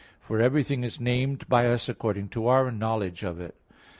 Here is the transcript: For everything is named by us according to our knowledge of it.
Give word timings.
For 0.19 0.41
everything 0.41 0.83
is 0.83 0.99
named 0.99 1.47
by 1.47 1.67
us 1.67 1.87
according 1.87 2.29
to 2.29 2.47
our 2.47 2.71
knowledge 2.71 3.21
of 3.21 3.39
it. 3.39 3.53